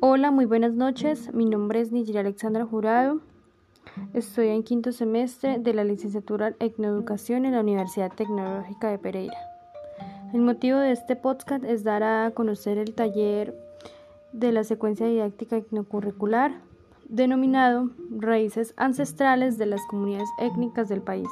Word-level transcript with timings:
Hola, 0.00 0.30
muy 0.30 0.44
buenas 0.44 0.74
noches. 0.74 1.34
Mi 1.34 1.44
nombre 1.44 1.80
es 1.80 1.90
Nigel 1.90 2.18
Alexandra 2.18 2.64
Jurado. 2.64 3.20
Estoy 4.14 4.46
en 4.46 4.62
quinto 4.62 4.92
semestre 4.92 5.58
de 5.58 5.74
la 5.74 5.82
licenciatura 5.82 6.48
en 6.48 6.54
Etnoeducación 6.60 7.44
en 7.44 7.54
la 7.54 7.62
Universidad 7.62 8.12
Tecnológica 8.12 8.90
de 8.90 8.98
Pereira. 8.98 9.36
El 10.32 10.42
motivo 10.42 10.78
de 10.78 10.92
este 10.92 11.16
podcast 11.16 11.64
es 11.64 11.82
dar 11.82 12.04
a 12.04 12.30
conocer 12.30 12.78
el 12.78 12.94
taller 12.94 13.56
de 14.32 14.52
la 14.52 14.62
secuencia 14.62 15.06
didáctica 15.06 15.56
etnocurricular 15.56 16.52
denominado 17.08 17.90
Raíces 18.10 18.74
ancestrales 18.76 19.58
de 19.58 19.66
las 19.66 19.84
comunidades 19.88 20.28
étnicas 20.38 20.88
del 20.88 21.02
país. 21.02 21.28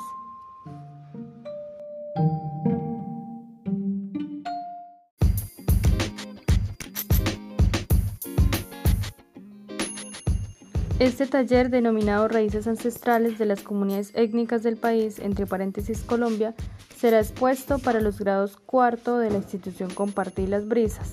Este 10.99 11.27
taller, 11.27 11.69
denominado 11.69 12.27
Raíces 12.27 12.67
Ancestrales 12.67 13.39
de 13.39 13.45
las 13.45 13.61
Comunidades 13.61 14.13
Étnicas 14.15 14.63
del 14.63 14.79
País, 14.79 15.19
entre 15.19 15.45
paréntesis 15.45 16.01
Colombia, 16.01 16.55
será 16.97 17.19
expuesto 17.19 17.79
para 17.79 18.01
los 18.01 18.19
grados 18.19 18.57
cuarto 18.57 19.19
de 19.19 19.29
la 19.29 19.37
institución 19.37 19.91
Compartir 19.91 20.49
las 20.49 20.67
Brisas. 20.67 21.13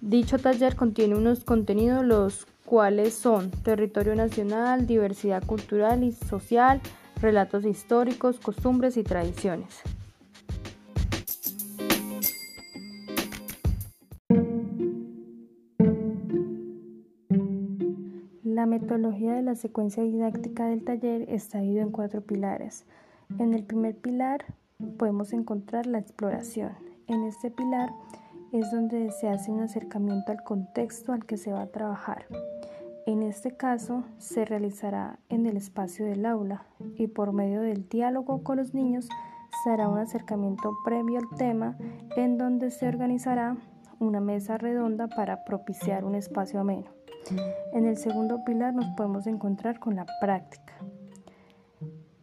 Dicho 0.00 0.38
taller 0.38 0.74
contiene 0.74 1.14
unos 1.14 1.44
contenidos 1.44 2.04
los 2.04 2.46
cuales 2.64 3.14
son 3.14 3.52
territorio 3.52 4.16
nacional, 4.16 4.88
diversidad 4.88 5.44
cultural 5.46 6.02
y 6.02 6.10
social, 6.10 6.80
relatos 7.20 7.64
históricos, 7.64 8.40
costumbres 8.40 8.96
y 8.96 9.04
tradiciones. 9.04 9.82
La 18.56 18.64
metodología 18.64 19.34
de 19.34 19.42
la 19.42 19.54
secuencia 19.54 20.02
didáctica 20.02 20.64
del 20.64 20.82
taller 20.82 21.26
está 21.28 21.58
dividida 21.58 21.82
en 21.82 21.90
cuatro 21.90 22.22
pilares. 22.22 22.86
En 23.38 23.52
el 23.52 23.64
primer 23.64 23.94
pilar 23.98 24.46
podemos 24.96 25.34
encontrar 25.34 25.84
la 25.84 25.98
exploración. 25.98 26.72
En 27.06 27.24
este 27.24 27.50
pilar 27.50 27.90
es 28.52 28.70
donde 28.70 29.10
se 29.10 29.28
hace 29.28 29.50
un 29.50 29.60
acercamiento 29.60 30.32
al 30.32 30.42
contexto 30.42 31.12
al 31.12 31.26
que 31.26 31.36
se 31.36 31.52
va 31.52 31.60
a 31.60 31.66
trabajar. 31.66 32.24
En 33.04 33.22
este 33.22 33.54
caso 33.54 34.04
se 34.16 34.46
realizará 34.46 35.18
en 35.28 35.44
el 35.44 35.58
espacio 35.58 36.06
del 36.06 36.24
aula 36.24 36.64
y 36.94 37.08
por 37.08 37.34
medio 37.34 37.60
del 37.60 37.86
diálogo 37.90 38.42
con 38.42 38.56
los 38.56 38.72
niños 38.72 39.06
se 39.64 39.70
hará 39.70 39.86
un 39.86 39.98
acercamiento 39.98 40.72
previo 40.82 41.18
al 41.18 41.36
tema 41.36 41.76
en 42.16 42.38
donde 42.38 42.70
se 42.70 42.88
organizará 42.88 43.58
una 43.98 44.20
mesa 44.20 44.56
redonda 44.56 45.08
para 45.08 45.44
propiciar 45.44 46.06
un 46.06 46.14
espacio 46.14 46.58
ameno. 46.58 46.96
En 47.72 47.86
el 47.86 47.96
segundo 47.96 48.44
pilar 48.44 48.74
nos 48.74 48.86
podemos 48.96 49.26
encontrar 49.26 49.80
con 49.80 49.96
la 49.96 50.06
práctica. 50.20 50.74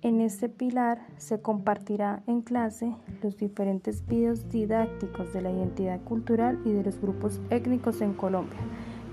En 0.02 0.22
este 0.22 0.50
pilar 0.50 1.00
se 1.18 1.42
compartirá 1.42 2.24
en 2.28 2.42
clase 2.42 2.94
los 3.22 3.38
diferentes 3.38 4.06
videos 4.06 4.50
didácticos 4.50 5.34
de 5.34 5.42
la 5.42 5.52
identidad 5.52 6.02
cultural 6.02 6.60
y 6.66 6.72
de 6.72 6.84
los 6.84 7.00
grupos 7.00 7.40
étnicos 7.50 8.02
en 8.02 8.14
Colombia, 8.14 8.60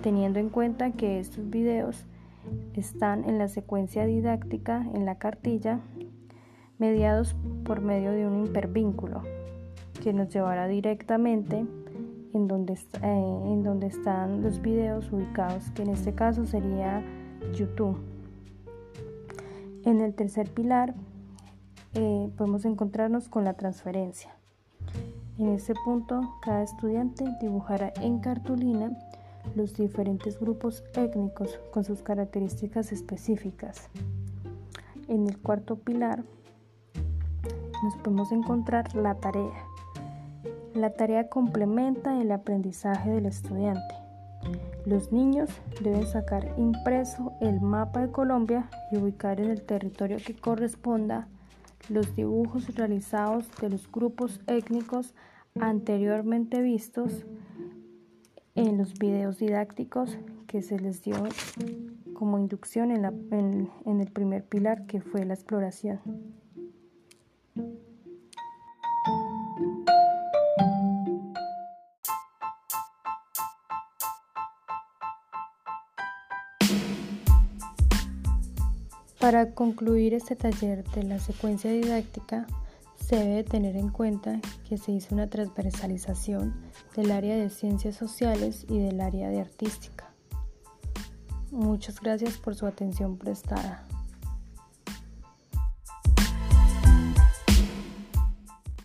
teniendo 0.03 0.39
en 0.39 0.49
cuenta 0.49 0.93
que 0.93 1.21
estos 1.21 1.49
videos 1.49 2.05
están 2.75 3.29
en 3.29 3.39
la 3.39 3.49
secuencia 3.49 4.05
didáctica 4.05 4.85
en 4.95 5.05
la 5.05 5.19
cartilla, 5.19 5.81
mediados 6.79 7.37
por 7.65 7.81
medio 7.81 8.13
de 8.13 8.27
un 8.27 8.45
hipervínculo 8.45 9.23
que 10.03 10.13
nos 10.13 10.29
llevará 10.31 10.67
directamente 10.67 11.67
en 12.33 12.49
donde, 12.49 12.75
eh, 12.75 12.79
en 13.03 13.63
donde 13.63 13.87
están 13.87 14.43
los 14.43 14.61
videos 14.61 15.11
ubicados, 15.13 15.71
que 15.71 15.83
en 15.83 15.91
este 15.91 16.15
caso 16.15 16.47
sería 16.47 17.03
YouTube. 17.55 17.99
En 19.85 20.01
el 20.01 20.15
tercer 20.15 20.49
pilar 20.51 20.95
eh, 21.95 22.31
podemos 22.37 22.65
encontrarnos 22.65 23.29
con 23.29 23.45
la 23.45 23.55
transferencia. 23.55 24.35
En 25.39 25.49
este 25.49 25.75
punto, 25.85 26.21
cada 26.43 26.63
estudiante 26.63 27.25
dibujará 27.41 27.93
en 28.03 28.21
cartulina 28.21 28.93
los 29.55 29.75
diferentes 29.75 30.39
grupos 30.39 30.85
étnicos 30.95 31.59
con 31.73 31.83
sus 31.85 32.03
características 32.03 32.93
específicas. 32.93 33.89
En 35.09 35.27
el 35.27 35.39
cuarto 35.39 35.77
pilar 35.77 36.25
nos 37.83 37.97
podemos 37.97 38.33
encontrar 38.33 38.95
la 38.95 39.15
tarea. 39.15 39.70
La 40.81 40.95
tarea 40.95 41.29
complementa 41.29 42.23
el 42.23 42.33
aprendizaje 42.33 43.11
del 43.11 43.27
estudiante. 43.27 43.95
Los 44.87 45.13
niños 45.13 45.51
deben 45.83 46.07
sacar 46.07 46.55
impreso 46.57 47.35
el 47.43 47.61
mapa 47.61 48.01
de 48.01 48.11
Colombia 48.11 48.71
y 48.91 48.97
ubicar 48.97 49.43
en 49.43 49.51
el 49.51 49.61
territorio 49.61 50.17
que 50.25 50.35
corresponda 50.35 51.29
los 51.91 52.17
dibujos 52.17 52.75
realizados 52.77 53.45
de 53.61 53.69
los 53.69 53.93
grupos 53.93 54.41
étnicos 54.47 55.15
anteriormente 55.61 56.63
vistos 56.63 57.27
en 58.55 58.79
los 58.79 58.95
videos 58.95 59.37
didácticos 59.37 60.17
que 60.47 60.63
se 60.63 60.79
les 60.79 61.03
dio 61.03 61.17
como 62.15 62.39
inducción 62.39 62.91
en, 62.91 64.01
el 64.01 64.13
primer 64.13 64.47
pilar 64.47 64.87
que 64.87 65.03
fue 65.03 65.27
la 65.27 65.35
exploración. 65.35 66.01
Para 79.21 79.51
concluir 79.53 80.15
este 80.15 80.35
taller 80.35 80.83
de 80.93 81.03
la 81.03 81.19
secuencia 81.19 81.71
didáctica, 81.71 82.47
se 82.97 83.17
debe 83.17 83.45
tener 83.45 83.77
en 83.77 83.91
cuenta 83.91 84.41
que 84.67 84.79
se 84.79 84.93
hizo 84.93 85.15
una 85.15 85.29
transversalización 85.29 86.55
del 86.97 87.11
área 87.13 87.37
de 87.37 87.51
ciencias 87.51 87.97
sociales 87.97 88.65
y 88.67 88.79
del 88.79 88.99
área 88.99 89.29
de 89.29 89.41
artística. 89.41 90.11
Muchas 91.51 92.01
gracias 92.01 92.39
por 92.39 92.55
su 92.55 92.67
atención 92.67 93.19
prestada. 93.19 93.87